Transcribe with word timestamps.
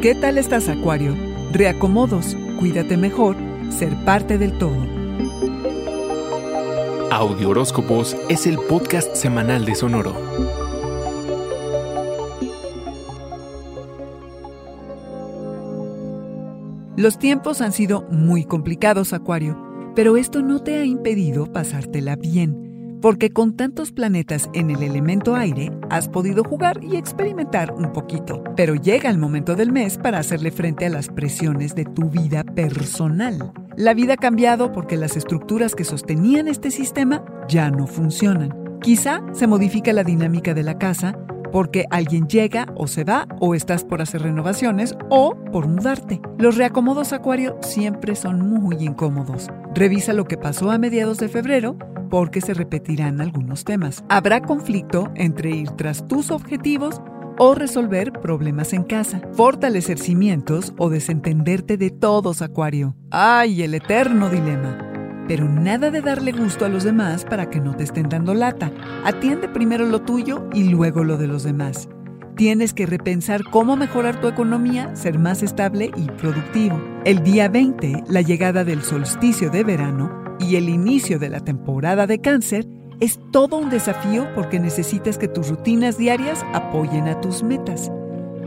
¿Qué 0.00 0.14
tal 0.14 0.38
estás, 0.38 0.68
Acuario? 0.68 1.16
Reacomodos, 1.50 2.36
cuídate 2.60 2.96
mejor, 2.96 3.34
ser 3.68 3.96
parte 4.04 4.38
del 4.38 4.56
todo. 4.56 4.76
Audio 7.10 7.48
Horóscopos 7.48 8.16
es 8.28 8.46
el 8.46 8.58
podcast 8.58 9.16
semanal 9.16 9.64
de 9.64 9.74
Sonoro. 9.74 10.14
Los 16.96 17.18
tiempos 17.18 17.60
han 17.60 17.72
sido 17.72 18.02
muy 18.02 18.44
complicados, 18.44 19.12
Acuario, 19.12 19.58
pero 19.96 20.16
esto 20.16 20.42
no 20.42 20.62
te 20.62 20.76
ha 20.76 20.84
impedido 20.84 21.52
pasártela 21.52 22.14
bien 22.14 22.67
porque 23.00 23.30
con 23.30 23.56
tantos 23.56 23.92
planetas 23.92 24.48
en 24.54 24.70
el 24.70 24.82
elemento 24.82 25.34
aire 25.34 25.70
has 25.90 26.08
podido 26.08 26.42
jugar 26.44 26.82
y 26.82 26.96
experimentar 26.96 27.72
un 27.72 27.92
poquito. 27.92 28.42
Pero 28.56 28.74
llega 28.74 29.10
el 29.10 29.18
momento 29.18 29.54
del 29.54 29.72
mes 29.72 29.98
para 29.98 30.18
hacerle 30.18 30.50
frente 30.50 30.86
a 30.86 30.90
las 30.90 31.08
presiones 31.08 31.74
de 31.74 31.84
tu 31.84 32.10
vida 32.10 32.44
personal. 32.44 33.52
La 33.76 33.94
vida 33.94 34.14
ha 34.14 34.16
cambiado 34.16 34.72
porque 34.72 34.96
las 34.96 35.16
estructuras 35.16 35.74
que 35.74 35.84
sostenían 35.84 36.48
este 36.48 36.70
sistema 36.70 37.24
ya 37.48 37.70
no 37.70 37.86
funcionan. 37.86 38.52
Quizá 38.80 39.22
se 39.32 39.46
modifica 39.46 39.92
la 39.92 40.04
dinámica 40.04 40.54
de 40.54 40.62
la 40.62 40.78
casa 40.78 41.16
porque 41.52 41.86
alguien 41.90 42.28
llega 42.28 42.66
o 42.76 42.86
se 42.86 43.04
va 43.04 43.26
o 43.40 43.54
estás 43.54 43.84
por 43.84 44.02
hacer 44.02 44.22
renovaciones 44.22 44.94
o 45.10 45.34
por 45.52 45.66
mudarte. 45.66 46.20
Los 46.38 46.56
reacomodos 46.56 47.12
acuario 47.12 47.56
siempre 47.62 48.14
son 48.16 48.48
muy 48.48 48.76
incómodos. 48.80 49.48
Revisa 49.74 50.12
lo 50.12 50.24
que 50.24 50.36
pasó 50.36 50.70
a 50.70 50.78
mediados 50.78 51.18
de 51.18 51.28
febrero 51.28 51.76
porque 52.08 52.40
se 52.40 52.54
repetirán 52.54 53.20
algunos 53.20 53.64
temas. 53.64 54.04
Habrá 54.08 54.40
conflicto 54.40 55.10
entre 55.14 55.50
ir 55.50 55.70
tras 55.70 56.06
tus 56.08 56.30
objetivos 56.30 57.00
o 57.38 57.54
resolver 57.54 58.12
problemas 58.12 58.72
en 58.72 58.82
casa, 58.82 59.20
fortalecer 59.32 59.98
cimientos 59.98 60.74
o 60.76 60.90
desentenderte 60.90 61.76
de 61.76 61.90
todos, 61.90 62.42
Acuario. 62.42 62.96
¡Ay, 63.10 63.62
el 63.62 63.74
eterno 63.74 64.28
dilema! 64.28 64.78
Pero 65.28 65.48
nada 65.48 65.90
de 65.90 66.00
darle 66.00 66.32
gusto 66.32 66.64
a 66.64 66.68
los 66.68 66.84
demás 66.84 67.24
para 67.24 67.50
que 67.50 67.60
no 67.60 67.76
te 67.76 67.84
estén 67.84 68.08
dando 68.08 68.34
lata. 68.34 68.72
Atiende 69.04 69.48
primero 69.48 69.84
lo 69.84 70.00
tuyo 70.00 70.48
y 70.54 70.64
luego 70.70 71.04
lo 71.04 71.18
de 71.18 71.26
los 71.26 71.44
demás. 71.44 71.88
Tienes 72.34 72.72
que 72.72 72.86
repensar 72.86 73.42
cómo 73.44 73.76
mejorar 73.76 74.20
tu 74.20 74.28
economía, 74.28 74.94
ser 74.96 75.18
más 75.18 75.42
estable 75.42 75.90
y 75.96 76.06
productivo. 76.06 76.80
El 77.04 77.22
día 77.22 77.48
20, 77.48 78.04
la 78.08 78.22
llegada 78.22 78.64
del 78.64 78.82
solsticio 78.82 79.50
de 79.50 79.64
verano, 79.64 80.27
y 80.48 80.56
el 80.56 80.70
inicio 80.70 81.18
de 81.18 81.28
la 81.28 81.40
temporada 81.40 82.06
de 82.06 82.20
cáncer 82.20 82.66
es 83.00 83.20
todo 83.32 83.58
un 83.58 83.68
desafío 83.68 84.26
porque 84.34 84.58
necesitas 84.58 85.18
que 85.18 85.28
tus 85.28 85.50
rutinas 85.50 85.98
diarias 85.98 86.42
apoyen 86.54 87.06
a 87.06 87.20
tus 87.20 87.42
metas. 87.42 87.92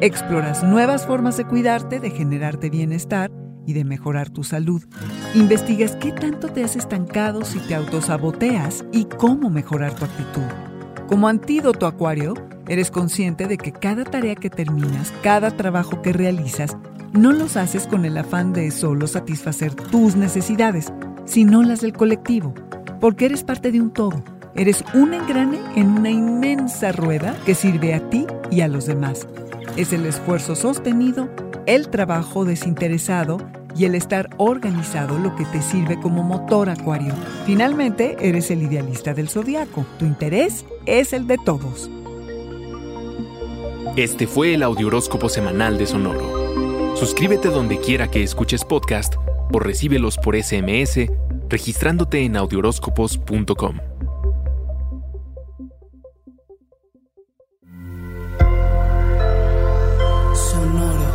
Exploras 0.02 0.64
nuevas 0.64 1.06
formas 1.06 1.38
de 1.38 1.46
cuidarte, 1.46 2.00
de 2.00 2.10
generarte 2.10 2.72
bienestar 2.72 3.32
y 3.68 3.74
de 3.74 3.86
mejorar 3.86 4.32
tu 4.32 4.44
salud. 4.44 4.82
Investigas 5.36 5.96
qué 5.98 6.12
tanto 6.12 6.50
te 6.50 6.64
has 6.64 6.76
estancado 6.76 7.46
si 7.46 7.60
te 7.60 7.76
autosaboteas 7.76 8.84
y 8.92 9.06
cómo 9.06 9.52
mejorar 9.52 9.94
tu 9.94 10.06
actitud. 10.06 10.42
Como 11.08 11.28
antídoto 11.28 11.86
acuario, 11.86 12.34
eres 12.68 12.90
consciente 12.90 13.46
de 13.46 13.58
que 13.58 13.74
cada 13.74 14.06
tarea 14.06 14.34
que 14.34 14.50
terminas, 14.50 15.14
cada 15.22 15.52
trabajo 15.52 16.02
que 16.02 16.14
realizas, 16.14 16.76
no 17.14 17.32
los 17.32 17.58
haces 17.58 17.86
con 17.86 18.06
el 18.06 18.18
afán 18.18 18.54
de 18.54 18.72
solo 18.72 19.06
satisfacer 19.06 19.76
tus 19.76 20.16
necesidades, 20.16 20.92
sino 21.32 21.64
las 21.64 21.80
del 21.80 21.94
colectivo, 21.94 22.54
porque 23.00 23.26
eres 23.26 23.44
parte 23.44 23.72
de 23.72 23.80
un 23.80 23.92
todo. 23.92 24.22
Eres 24.54 24.84
un 24.94 25.14
engrane 25.14 25.60
en 25.78 25.92
una 25.92 26.10
inmensa 26.10 26.92
rueda 26.92 27.38
que 27.46 27.56
sirve 27.56 27.94
a 27.94 28.10
ti 28.10 28.28
y 28.50 28.60
a 28.60 28.68
los 28.68 28.86
demás. 28.86 29.30
Es 29.78 29.94
el 29.94 30.06
esfuerzo 30.06 30.56
sostenido, 30.56 31.30
el 31.68 31.88
trabajo 31.88 32.44
desinteresado 32.44 33.38
y 33.78 33.86
el 33.86 33.96
estar 33.96 34.30
organizado 34.36 35.18
lo 35.20 35.34
que 35.38 35.46
te 35.46 35.62
sirve 35.62 35.98
como 36.02 36.22
motor 36.22 36.70
acuario. 36.70 37.14
Finalmente, 37.46 38.18
eres 38.20 38.52
el 38.52 38.64
idealista 38.64 39.14
del 39.14 39.30
zodiaco. 39.30 39.86
Tu 40.00 40.06
interés 40.06 40.66
es 40.86 41.14
el 41.14 41.28
de 41.28 41.38
todos. 41.38 41.90
Este 43.96 44.28
fue 44.28 44.54
el 44.54 44.64
Audioróscopo 44.64 45.30
Semanal 45.30 45.78
de 45.78 45.88
Sonoro. 45.88 46.98
Suscríbete 46.98 47.48
donde 47.48 47.80
quiera 47.80 48.10
que 48.10 48.22
escuches 48.22 48.66
podcast 48.66 49.16
o 49.58 49.60
recíbelos 49.60 50.18
por 50.18 50.36
SMS 50.36 51.08
registrándote 51.50 52.24
en 52.24 52.38
audioróscopos.com. 52.38 53.80
Sonoro. 60.34 61.12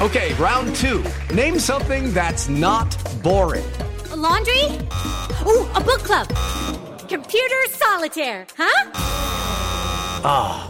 Okay, 0.00 0.32
round 0.38 0.74
two. 0.76 1.02
Name 1.34 1.58
something 1.58 2.12
that's 2.14 2.48
not 2.48 2.96
boring. 3.22 3.64
A 4.12 4.16
laundry? 4.16 4.64
Ooh, 5.46 5.66
a 5.74 5.80
book 5.80 6.02
club. 6.04 6.26
Computer 7.08 7.66
solitaire, 7.70 8.46
huh? 8.56 8.90
Ah, 10.22 10.68
oh, 10.68 10.69